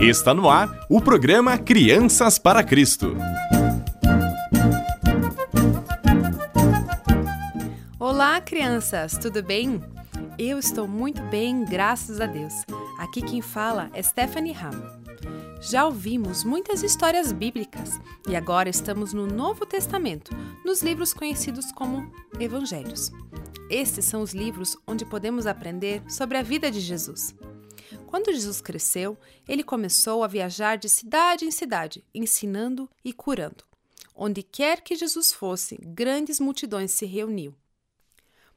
Está 0.00 0.32
no 0.32 0.48
ar 0.48 0.86
o 0.88 1.00
programa 1.00 1.58
Crianças 1.58 2.38
para 2.38 2.62
Cristo. 2.62 3.16
Olá, 7.98 8.40
crianças, 8.40 9.18
tudo 9.18 9.42
bem? 9.42 9.82
Eu 10.38 10.56
estou 10.56 10.86
muito 10.86 11.20
bem, 11.22 11.64
graças 11.64 12.20
a 12.20 12.26
Deus. 12.26 12.54
Aqui 13.00 13.20
quem 13.20 13.42
fala 13.42 13.90
é 13.92 14.00
Stephanie 14.00 14.54
Ham. 14.54 14.70
Já 15.60 15.84
ouvimos 15.84 16.44
muitas 16.44 16.84
histórias 16.84 17.32
bíblicas 17.32 18.00
e 18.28 18.36
agora 18.36 18.68
estamos 18.68 19.12
no 19.12 19.26
Novo 19.26 19.66
Testamento, 19.66 20.30
nos 20.64 20.80
livros 20.80 21.12
conhecidos 21.12 21.72
como 21.72 22.08
Evangelhos. 22.38 23.10
Estes 23.68 24.04
são 24.04 24.22
os 24.22 24.32
livros 24.32 24.76
onde 24.86 25.04
podemos 25.04 25.44
aprender 25.44 26.04
sobre 26.08 26.38
a 26.38 26.42
vida 26.42 26.70
de 26.70 26.78
Jesus. 26.78 27.34
Quando 28.08 28.32
Jesus 28.32 28.62
cresceu, 28.62 29.18
ele 29.46 29.62
começou 29.62 30.24
a 30.24 30.26
viajar 30.26 30.78
de 30.78 30.88
cidade 30.88 31.44
em 31.44 31.50
cidade, 31.50 32.02
ensinando 32.14 32.88
e 33.04 33.12
curando. 33.12 33.64
Onde 34.14 34.42
quer 34.42 34.80
que 34.80 34.96
Jesus 34.96 35.30
fosse, 35.30 35.78
grandes 35.82 36.40
multidões 36.40 36.90
se 36.90 37.04
reuniam. 37.04 37.54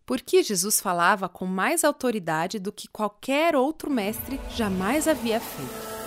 Porque 0.05 0.41
Jesus 0.41 0.79
falava 0.79 1.27
com 1.27 1.45
mais 1.45 1.83
autoridade 1.83 2.59
do 2.59 2.71
que 2.71 2.87
qualquer 2.87 3.53
outro 3.53 3.91
mestre 3.91 4.39
jamais 4.55 5.05
havia 5.05 5.41
feito. 5.41 6.00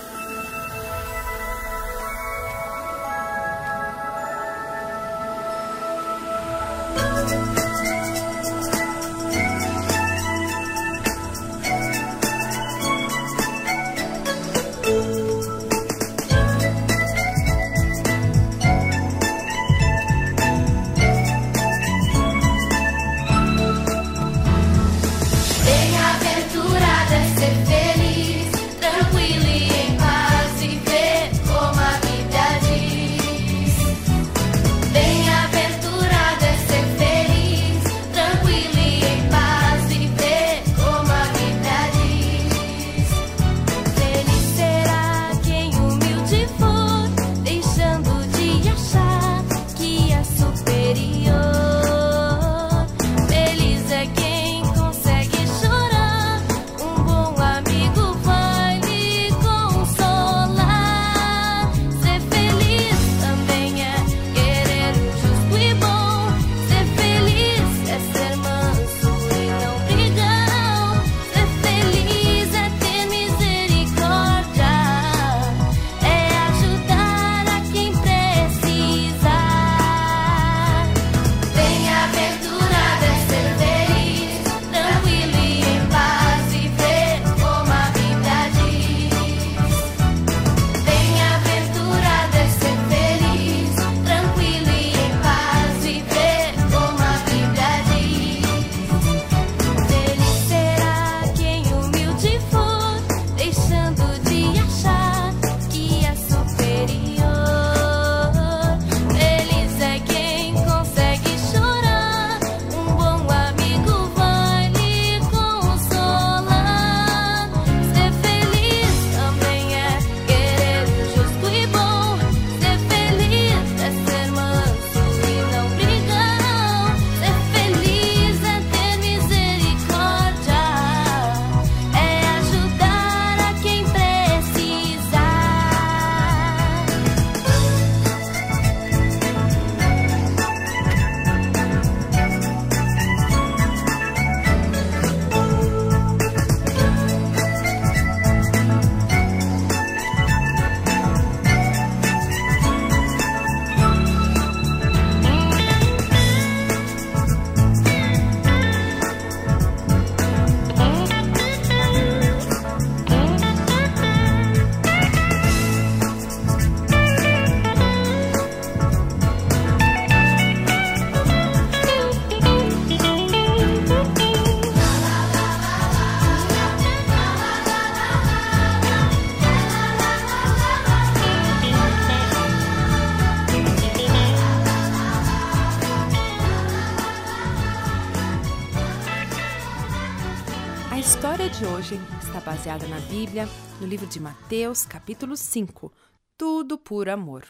De 191.59 191.67
hoje 191.67 191.95
está 192.21 192.41
baseada 192.41 192.85
na 192.89 192.99
Bíblia, 193.03 193.49
no 193.81 193.87
livro 193.87 194.09
de 194.09 194.19
Mateus, 194.19 194.85
capítulo 194.85 195.37
5, 195.37 195.93
Tudo 196.37 196.77
por 196.77 197.09
Amor. 197.09 197.47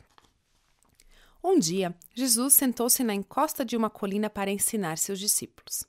Um 1.42 1.58
dia, 1.58 1.96
Jesus 2.14 2.52
sentou-se 2.52 3.02
na 3.02 3.14
encosta 3.14 3.64
de 3.64 3.78
uma 3.78 3.88
colina 3.88 4.28
para 4.28 4.50
ensinar 4.50 4.98
seus 4.98 5.18
discípulos. 5.18 5.84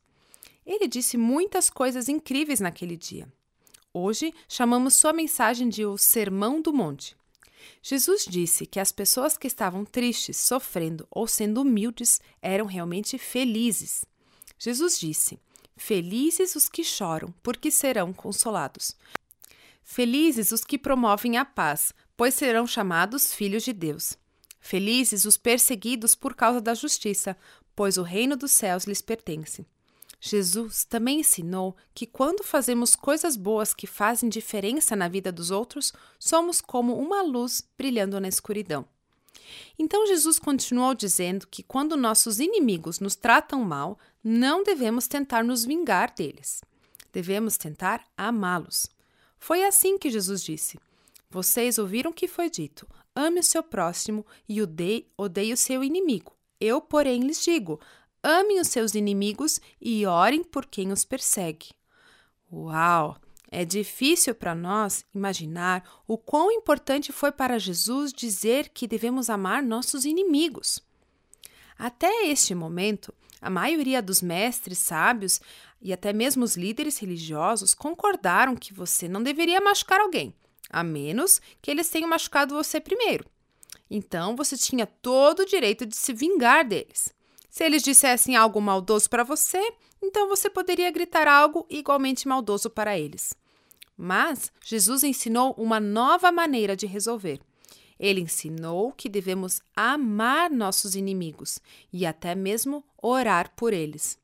Ele 0.65 0.87
disse 0.87 1.17
muitas 1.17 1.69
coisas 1.69 2.07
incríveis 2.07 2.61
naquele 2.61 2.95
dia. 2.95 3.27
Hoje, 3.93 4.33
chamamos 4.47 4.93
sua 4.93 5.11
mensagem 5.11 5.67
de 5.67 5.85
o 5.85 5.97
Sermão 5.97 6.61
do 6.61 6.71
Monte. 6.71 7.17
Jesus 7.81 8.25
disse 8.25 8.65
que 8.65 8.79
as 8.79 8.93
pessoas 8.93 9.37
que 9.37 9.47
estavam 9.47 9.83
tristes, 9.83 10.37
sofrendo 10.37 11.05
ou 11.11 11.27
sendo 11.27 11.61
humildes 11.63 12.21
eram 12.41 12.65
realmente 12.65 13.17
felizes. 13.17 14.05
Jesus 14.57 14.97
disse: 14.97 15.37
Felizes 15.77 16.55
os 16.55 16.69
que 16.69 16.83
choram, 16.83 17.33
porque 17.43 17.69
serão 17.69 18.13
consolados. 18.13 18.95
Felizes 19.83 20.51
os 20.51 20.63
que 20.63 20.77
promovem 20.77 21.37
a 21.37 21.45
paz, 21.45 21.93
pois 22.17 22.33
serão 22.33 22.65
chamados 22.65 23.33
filhos 23.33 23.63
de 23.63 23.73
Deus. 23.73 24.17
Felizes 24.59 25.25
os 25.25 25.37
perseguidos 25.37 26.15
por 26.15 26.33
causa 26.33 26.59
da 26.59 26.73
justiça, 26.73 27.37
pois 27.75 27.97
o 27.97 28.03
reino 28.03 28.35
dos 28.35 28.51
céus 28.51 28.85
lhes 28.85 29.01
pertence. 29.01 29.65
Jesus 30.19 30.85
também 30.85 31.19
ensinou 31.19 31.75
que 31.93 32.07
quando 32.07 32.43
fazemos 32.43 32.95
coisas 32.95 33.35
boas 33.35 33.75
que 33.75 33.85
fazem 33.85 34.27
diferença 34.27 34.95
na 34.95 35.07
vida 35.07 35.31
dos 35.31 35.51
outros, 35.51 35.93
somos 36.17 36.61
como 36.61 36.97
uma 36.97 37.21
luz 37.21 37.61
brilhando 37.77 38.19
na 38.19 38.27
escuridão. 38.27 38.87
Então 39.77 40.07
Jesus 40.07 40.39
continuou 40.39 40.95
dizendo 40.95 41.45
que 41.45 41.61
quando 41.61 41.95
nossos 41.95 42.39
inimigos 42.39 42.99
nos 42.99 43.15
tratam 43.15 43.63
mal, 43.63 43.99
não 44.27 44.63
devemos 44.63 45.07
tentar 45.07 45.43
nos 45.43 45.63
vingar 45.63 46.11
deles. 46.15 46.63
Devemos 47.13 47.57
tentar 47.57 48.03
amá-los. 48.17 48.87
Foi 49.37 49.63
assim 49.63 49.99
que 49.99 50.09
Jesus 50.09 50.41
disse: 50.41 50.79
Vocês 51.29 51.77
ouviram 51.77 52.09
o 52.09 52.13
que 52.13 52.27
foi 52.27 52.49
dito: 52.49 52.87
ame 53.15 53.39
o 53.39 53.43
seu 53.43 53.61
próximo 53.61 54.25
e 54.49 54.63
odeie, 54.63 55.07
odeie 55.15 55.53
o 55.53 55.57
seu 55.57 55.83
inimigo. 55.83 56.35
Eu, 56.59 56.81
porém, 56.81 57.21
lhes 57.21 57.43
digo: 57.43 57.79
amem 58.23 58.59
os 58.59 58.69
seus 58.69 58.95
inimigos 58.95 59.61
e 59.79 60.07
orem 60.07 60.43
por 60.43 60.65
quem 60.65 60.91
os 60.91 61.05
persegue. 61.05 61.67
Uau! 62.51 63.17
É 63.51 63.63
difícil 63.63 64.33
para 64.33 64.55
nós 64.55 65.05
imaginar 65.13 65.87
o 66.07 66.17
quão 66.17 66.51
importante 66.51 67.11
foi 67.11 67.31
para 67.31 67.59
Jesus 67.59 68.11
dizer 68.11 68.69
que 68.69 68.87
devemos 68.87 69.29
amar 69.29 69.61
nossos 69.61 70.03
inimigos. 70.03 70.83
Até 71.77 72.25
este 72.27 72.55
momento, 72.55 73.13
a 73.45 73.49
maioria 73.49 74.01
dos 74.01 74.23
mestres 74.23 74.79
sábios 74.79 75.39
e 75.79 75.93
até 75.93 76.11
mesmo 76.11 76.43
os 76.43 76.57
líderes 76.57 76.97
religiosos 76.97 77.75
concordaram 77.75 78.55
que 78.55 78.73
você 78.73 79.07
não 79.07 79.21
deveria 79.21 79.61
machucar 79.61 79.99
alguém, 79.99 80.33
a 80.67 80.83
menos 80.83 81.39
que 81.61 81.69
eles 81.69 81.87
tenham 81.87 82.09
machucado 82.09 82.55
você 82.55 82.81
primeiro. 82.81 83.23
Então 83.87 84.35
você 84.35 84.57
tinha 84.57 84.87
todo 84.87 85.41
o 85.41 85.45
direito 85.45 85.85
de 85.85 85.95
se 85.95 86.11
vingar 86.11 86.67
deles. 86.67 87.13
Se 87.47 87.63
eles 87.63 87.83
dissessem 87.83 88.35
algo 88.35 88.59
maldoso 88.59 89.07
para 89.07 89.23
você, 89.23 89.61
então 90.01 90.27
você 90.27 90.49
poderia 90.49 90.89
gritar 90.89 91.27
algo 91.27 91.67
igualmente 91.69 92.27
maldoso 92.27 92.67
para 92.67 92.97
eles. 92.97 93.35
Mas 93.95 94.51
Jesus 94.63 95.03
ensinou 95.03 95.53
uma 95.55 95.79
nova 95.79 96.31
maneira 96.31 96.75
de 96.75 96.87
resolver. 96.87 97.39
Ele 97.99 98.21
ensinou 98.21 98.91
que 98.91 99.07
devemos 99.07 99.61
amar 99.75 100.49
nossos 100.49 100.95
inimigos 100.95 101.59
e 101.91 102.05
até 102.05 102.35
mesmo 102.35 102.83
orar 103.01 103.51
por 103.55 103.73
eles. 103.73 104.19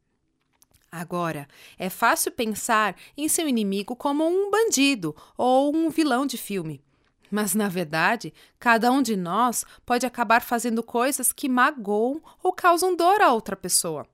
Agora, 0.91 1.47
é 1.79 1.89
fácil 1.89 2.33
pensar 2.33 2.97
em 3.15 3.29
seu 3.29 3.47
inimigo 3.47 3.95
como 3.95 4.27
um 4.27 4.51
bandido 4.51 5.15
ou 5.37 5.73
um 5.73 5.89
vilão 5.89 6.25
de 6.25 6.37
filme. 6.37 6.83
Mas, 7.31 7.55
na 7.55 7.69
verdade, 7.69 8.33
cada 8.59 8.91
um 8.91 9.01
de 9.01 9.15
nós 9.15 9.63
pode 9.85 10.05
acabar 10.05 10.41
fazendo 10.41 10.83
coisas 10.83 11.31
que 11.31 11.47
magoam 11.47 12.21
ou 12.43 12.51
causam 12.51 12.93
dor 12.93 13.21
a 13.21 13.31
outra 13.31 13.55
pessoa. 13.55 14.05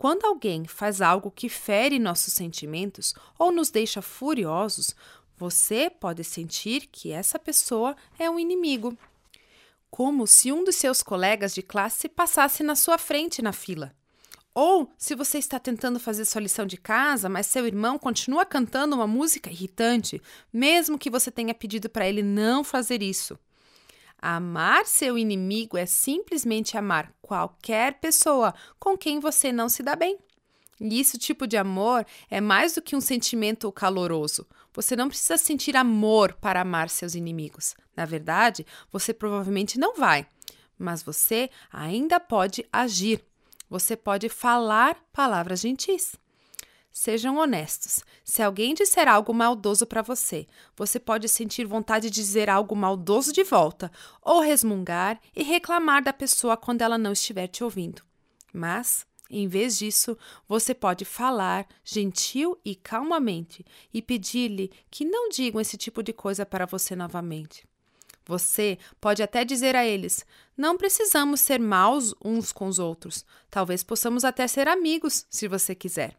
Quando 0.00 0.24
alguém 0.24 0.64
faz 0.64 1.02
algo 1.02 1.30
que 1.30 1.50
fere 1.50 1.98
nossos 1.98 2.32
sentimentos 2.32 3.14
ou 3.38 3.52
nos 3.52 3.68
deixa 3.68 4.00
furiosos, 4.00 4.96
você 5.40 5.88
pode 5.88 6.22
sentir 6.22 6.86
que 6.92 7.10
essa 7.10 7.38
pessoa 7.38 7.96
é 8.18 8.28
um 8.28 8.38
inimigo. 8.38 8.94
Como 9.90 10.26
se 10.26 10.52
um 10.52 10.62
dos 10.62 10.76
seus 10.76 11.02
colegas 11.02 11.54
de 11.54 11.62
classe 11.62 12.10
passasse 12.10 12.62
na 12.62 12.76
sua 12.76 12.98
frente 12.98 13.40
na 13.40 13.50
fila. 13.50 13.96
Ou 14.54 14.92
se 14.98 15.14
você 15.14 15.38
está 15.38 15.58
tentando 15.58 15.98
fazer 15.98 16.26
sua 16.26 16.42
lição 16.42 16.66
de 16.66 16.76
casa, 16.76 17.26
mas 17.30 17.46
seu 17.46 17.66
irmão 17.66 17.98
continua 17.98 18.44
cantando 18.44 18.94
uma 18.94 19.06
música 19.06 19.48
irritante, 19.50 20.20
mesmo 20.52 20.98
que 20.98 21.08
você 21.08 21.30
tenha 21.30 21.54
pedido 21.54 21.88
para 21.88 22.06
ele 22.06 22.22
não 22.22 22.62
fazer 22.62 23.02
isso. 23.02 23.38
Amar 24.20 24.84
seu 24.84 25.16
inimigo 25.16 25.78
é 25.78 25.86
simplesmente 25.86 26.76
amar 26.76 27.14
qualquer 27.22 27.94
pessoa 27.94 28.52
com 28.78 28.94
quem 28.94 29.18
você 29.18 29.50
não 29.50 29.70
se 29.70 29.82
dá 29.82 29.96
bem. 29.96 30.18
E 30.80 30.98
esse 30.98 31.18
tipo 31.18 31.46
de 31.46 31.58
amor 31.58 32.06
é 32.30 32.40
mais 32.40 32.74
do 32.74 32.80
que 32.80 32.96
um 32.96 33.00
sentimento 33.00 33.70
caloroso. 33.70 34.46
Você 34.72 34.96
não 34.96 35.08
precisa 35.08 35.36
sentir 35.36 35.76
amor 35.76 36.32
para 36.40 36.62
amar 36.62 36.88
seus 36.88 37.14
inimigos. 37.14 37.74
Na 37.94 38.06
verdade, 38.06 38.66
você 38.90 39.12
provavelmente 39.12 39.78
não 39.78 39.94
vai, 39.94 40.26
mas 40.78 41.02
você 41.02 41.50
ainda 41.70 42.18
pode 42.18 42.66
agir. 42.72 43.22
Você 43.68 43.94
pode 43.94 44.28
falar 44.28 44.96
palavras 45.12 45.60
gentis. 45.60 46.16
Sejam 46.92 47.36
honestos. 47.36 48.00
Se 48.24 48.42
alguém 48.42 48.74
disser 48.74 49.06
algo 49.06 49.32
maldoso 49.32 49.86
para 49.86 50.02
você, 50.02 50.46
você 50.76 50.98
pode 50.98 51.28
sentir 51.28 51.64
vontade 51.64 52.10
de 52.10 52.14
dizer 52.20 52.50
algo 52.50 52.74
maldoso 52.74 53.32
de 53.32 53.44
volta, 53.44 53.92
ou 54.20 54.40
resmungar 54.40 55.20
e 55.34 55.42
reclamar 55.42 56.02
da 56.02 56.12
pessoa 56.12 56.56
quando 56.56 56.82
ela 56.82 56.98
não 56.98 57.12
estiver 57.12 57.46
te 57.46 57.62
ouvindo. 57.62 58.02
Mas, 58.52 59.06
em 59.30 59.46
vez 59.46 59.78
disso, 59.78 60.18
você 60.48 60.74
pode 60.74 61.04
falar 61.04 61.66
gentil 61.84 62.58
e 62.64 62.74
calmamente 62.74 63.64
e 63.94 64.02
pedir-lhe 64.02 64.72
que 64.90 65.04
não 65.04 65.28
digam 65.28 65.60
esse 65.60 65.76
tipo 65.76 66.02
de 66.02 66.12
coisa 66.12 66.44
para 66.44 66.66
você 66.66 66.96
novamente. 66.96 67.64
Você 68.26 68.78
pode 69.00 69.22
até 69.22 69.44
dizer 69.44 69.76
a 69.76 69.86
eles: 69.86 70.26
não 70.56 70.76
precisamos 70.76 71.40
ser 71.40 71.60
maus 71.60 72.14
uns 72.24 72.52
com 72.52 72.66
os 72.66 72.78
outros. 72.78 73.24
Talvez 73.50 73.82
possamos 73.82 74.24
até 74.24 74.46
ser 74.46 74.68
amigos, 74.68 75.26
se 75.30 75.48
você 75.48 75.74
quiser. 75.74 76.14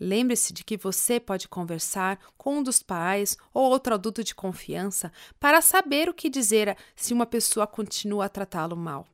Lembre-se 0.00 0.54
de 0.54 0.64
que 0.64 0.78
você 0.78 1.20
pode 1.20 1.46
conversar 1.46 2.18
com 2.38 2.58
um 2.58 2.62
dos 2.62 2.82
pais 2.82 3.36
ou 3.52 3.70
outro 3.70 3.92
adulto 3.92 4.24
de 4.24 4.34
confiança 4.34 5.12
para 5.38 5.60
saber 5.60 6.08
o 6.08 6.14
que 6.14 6.30
dizer 6.30 6.74
se 6.96 7.12
uma 7.12 7.26
pessoa 7.26 7.66
continua 7.66 8.24
a 8.24 8.28
tratá-lo 8.28 8.76
mal. 8.76 9.06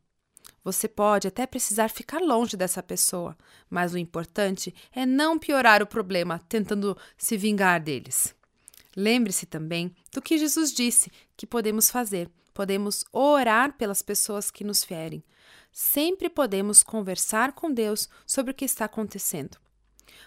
Você 0.66 0.88
pode 0.88 1.28
até 1.28 1.46
precisar 1.46 1.88
ficar 1.88 2.18
longe 2.20 2.56
dessa 2.56 2.82
pessoa, 2.82 3.38
mas 3.70 3.94
o 3.94 3.98
importante 3.98 4.74
é 4.90 5.06
não 5.06 5.38
piorar 5.38 5.80
o 5.80 5.86
problema 5.86 6.40
tentando 6.48 6.98
se 7.16 7.36
vingar 7.36 7.80
deles. 7.80 8.34
Lembre-se 8.96 9.46
também 9.46 9.94
do 10.12 10.20
que 10.20 10.36
Jesus 10.36 10.72
disse 10.72 11.08
que 11.36 11.46
podemos 11.46 11.88
fazer. 11.88 12.28
Podemos 12.52 13.04
orar 13.12 13.74
pelas 13.74 14.02
pessoas 14.02 14.50
que 14.50 14.64
nos 14.64 14.82
ferem. 14.82 15.22
Sempre 15.70 16.28
podemos 16.28 16.82
conversar 16.82 17.52
com 17.52 17.72
Deus 17.72 18.08
sobre 18.26 18.50
o 18.50 18.54
que 18.54 18.64
está 18.64 18.86
acontecendo. 18.86 19.56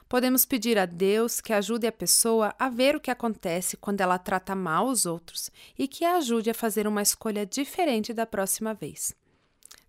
Podemos 0.07 0.45
pedir 0.45 0.77
a 0.77 0.85
Deus 0.85 1.41
que 1.41 1.51
ajude 1.51 1.85
a 1.85 1.91
pessoa 1.91 2.55
a 2.57 2.69
ver 2.69 2.95
o 2.95 3.01
que 3.01 3.11
acontece 3.11 3.75
quando 3.75 3.99
ela 3.99 4.17
trata 4.17 4.55
mal 4.55 4.87
os 4.87 5.05
outros 5.05 5.51
e 5.77 5.85
que 5.85 6.05
a 6.05 6.15
ajude 6.15 6.49
a 6.49 6.53
fazer 6.53 6.87
uma 6.87 7.01
escolha 7.01 7.45
diferente 7.45 8.13
da 8.13 8.25
próxima 8.25 8.73
vez. 8.73 9.13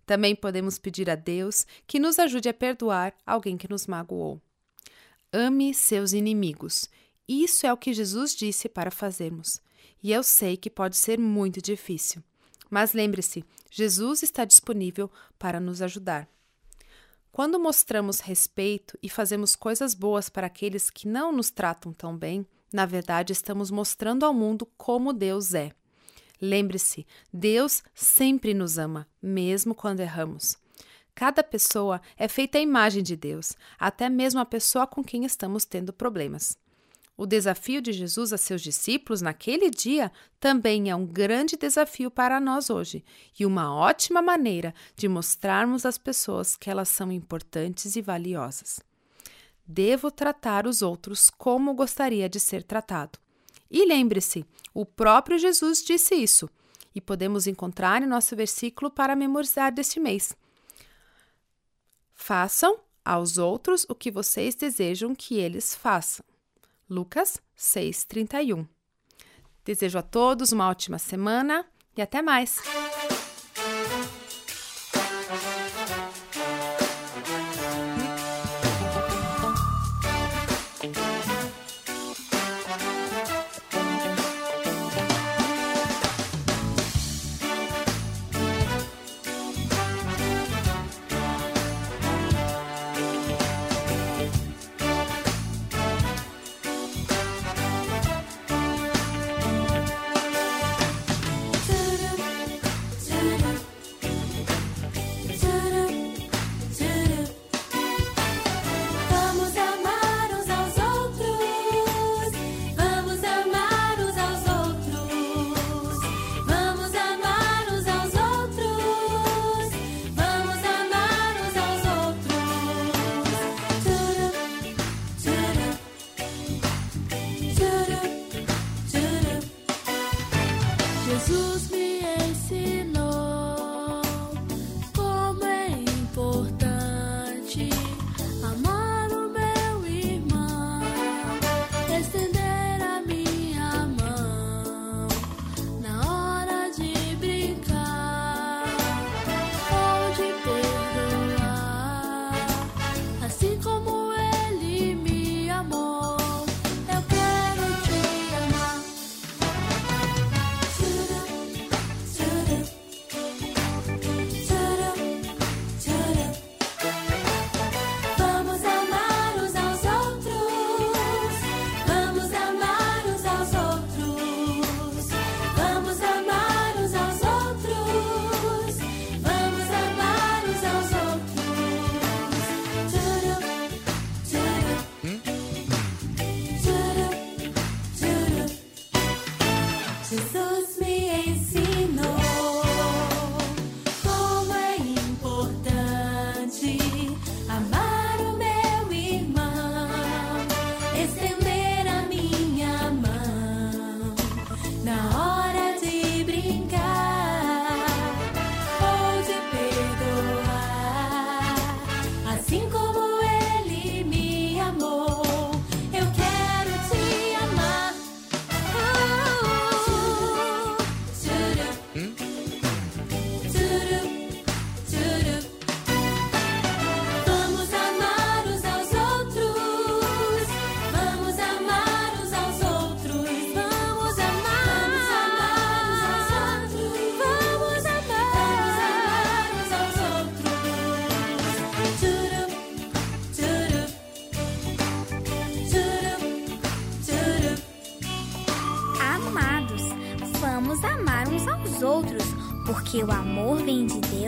Também 0.05 0.35
podemos 0.35 0.77
pedir 0.77 1.09
a 1.09 1.15
Deus 1.15 1.65
que 1.87 1.99
nos 1.99 2.19
ajude 2.19 2.49
a 2.49 2.53
perdoar 2.53 3.13
alguém 3.25 3.57
que 3.57 3.69
nos 3.69 3.87
magoou. 3.87 4.41
Ame 5.31 5.73
seus 5.73 6.13
inimigos. 6.13 6.89
Isso 7.27 7.65
é 7.65 7.71
o 7.71 7.77
que 7.77 7.93
Jesus 7.93 8.35
disse 8.35 8.67
para 8.67 8.91
fazermos. 8.91 9.61
E 10.03 10.11
eu 10.11 10.23
sei 10.23 10.57
que 10.57 10.69
pode 10.69 10.97
ser 10.97 11.17
muito 11.19 11.61
difícil. 11.61 12.21
Mas 12.69 12.93
lembre-se, 12.93 13.43
Jesus 13.69 14.23
está 14.23 14.43
disponível 14.43 15.09
para 15.37 15.59
nos 15.59 15.81
ajudar. 15.81 16.27
Quando 17.31 17.59
mostramos 17.59 18.19
respeito 18.19 18.97
e 19.01 19.09
fazemos 19.09 19.55
coisas 19.55 19.93
boas 19.93 20.27
para 20.27 20.47
aqueles 20.47 20.89
que 20.89 21.07
não 21.07 21.31
nos 21.31 21.49
tratam 21.49 21.93
tão 21.93 22.17
bem, 22.17 22.45
na 22.73 22.85
verdade 22.85 23.31
estamos 23.31 23.71
mostrando 23.71 24.25
ao 24.25 24.33
mundo 24.33 24.65
como 24.77 25.13
Deus 25.13 25.53
é. 25.53 25.71
Lembre-se, 26.41 27.05
Deus 27.31 27.83
sempre 27.93 28.53
nos 28.53 28.79
ama, 28.79 29.07
mesmo 29.21 29.75
quando 29.75 29.99
erramos. 29.99 30.57
Cada 31.13 31.43
pessoa 31.43 32.01
é 32.17 32.27
feita 32.27 32.57
à 32.57 32.61
imagem 32.61 33.03
de 33.03 33.15
Deus, 33.15 33.53
até 33.77 34.09
mesmo 34.09 34.39
a 34.39 34.45
pessoa 34.45 34.87
com 34.87 35.03
quem 35.03 35.23
estamos 35.23 35.65
tendo 35.65 35.93
problemas. 35.93 36.57
O 37.15 37.27
desafio 37.27 37.81
de 37.81 37.91
Jesus 37.91 38.33
a 38.33 38.37
seus 38.37 38.61
discípulos 38.61 39.21
naquele 39.21 39.69
dia 39.69 40.11
também 40.39 40.89
é 40.89 40.95
um 40.95 41.05
grande 41.05 41.55
desafio 41.55 42.09
para 42.09 42.39
nós 42.39 42.71
hoje 42.71 43.05
e 43.39 43.45
uma 43.45 43.75
ótima 43.75 44.23
maneira 44.23 44.73
de 44.95 45.07
mostrarmos 45.07 45.85
às 45.85 45.99
pessoas 45.99 46.55
que 46.55 46.71
elas 46.71 46.89
são 46.89 47.11
importantes 47.11 47.95
e 47.95 48.01
valiosas. 48.01 48.79
Devo 49.67 50.09
tratar 50.09 50.65
os 50.65 50.81
outros 50.81 51.29
como 51.29 51.75
gostaria 51.75 52.27
de 52.27 52.39
ser 52.39 52.63
tratado. 52.63 53.19
E 53.71 53.85
lembre-se, 53.85 54.45
o 54.73 54.85
próprio 54.85 55.39
Jesus 55.39 55.81
disse 55.81 56.13
isso, 56.13 56.49
e 56.93 56.99
podemos 56.99 57.47
encontrar 57.47 58.03
em 58.03 58.05
nosso 58.05 58.35
versículo 58.35 58.91
para 58.91 59.15
memorizar 59.15 59.71
deste 59.73 59.97
mês. 59.97 60.35
Façam 62.13 62.77
aos 63.03 63.37
outros 63.37 63.85
o 63.89 63.95
que 63.95 64.11
vocês 64.11 64.53
desejam 64.53 65.15
que 65.15 65.35
eles 65.35 65.73
façam. 65.73 66.25
Lucas 66.89 67.41
6:31. 67.57 68.67
Desejo 69.63 69.97
a 69.97 70.01
todos 70.01 70.51
uma 70.51 70.67
ótima 70.67 70.99
semana 70.99 71.65
e 71.95 72.01
até 72.01 72.21
mais. 72.21 72.57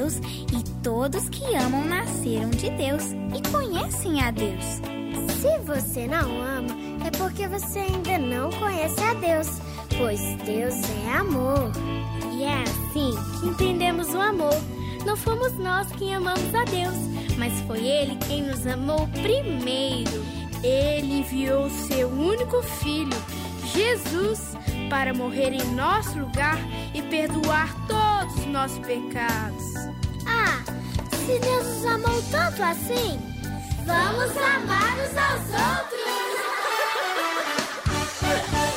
Deus 0.03 0.17
e 0.51 0.81
todos 0.83 1.29
que 1.29 1.55
amam 1.55 1.86
nasceram 1.86 2.50
de 2.50 2.69
Deus 2.72 3.03
e 3.13 3.50
conhecem 3.50 4.22
a 4.22 4.31
Deus. 4.31 4.81
Se 5.39 5.57
você 5.60 6.07
não 6.07 6.41
ama, 6.41 6.75
é 7.05 7.12
porque 7.12 7.48
você 7.48 7.79
ainda 7.79 8.17
não 8.17 8.51
conhece 8.51 9.01
a 9.01 9.13
Deus, 9.13 9.48
pois 9.98 10.19
Deus 10.45 10.75
é 11.05 11.17
amor. 11.17 11.72
E 12.33 12.43
é 12.43 12.63
assim 12.63 13.13
que 13.39 13.48
entendemos 13.48 14.13
o 14.13 14.19
amor. 14.19 14.55
Não 15.05 15.15
fomos 15.15 15.57
nós 15.57 15.89
quem 15.93 16.15
amamos 16.15 16.53
a 16.53 16.65
Deus, 16.65 16.95
mas 17.38 17.53
foi 17.62 17.79
Ele 17.79 18.17
quem 18.27 18.41
nos 18.41 18.67
amou 18.67 19.07
primeiro. 19.07 20.22
Ele 20.62 21.19
enviou 21.19 21.69
seu 21.69 22.10
único 22.10 22.62
filho, 22.62 23.17
Jesus, 23.74 24.53
para 24.89 25.13
morrer 25.13 25.53
em 25.53 25.63
nosso 25.74 26.19
lugar 26.19 26.57
e 26.93 27.01
perdoar 27.03 27.74
todos 28.24 28.39
os 28.39 28.46
nossos 28.46 28.80
pecados. 28.80 29.74
Ah, 30.25 30.63
se 31.12 31.39
Deus 31.39 31.65
nos 31.65 31.86
amou 31.86 32.22
tanto 32.32 32.63
assim, 32.63 33.20
vamos 33.86 34.38
amar 34.38 34.98
uns 34.98 35.18
aos 35.18 35.42
outros! 35.51 35.94